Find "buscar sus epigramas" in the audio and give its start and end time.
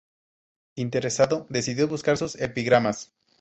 1.87-3.11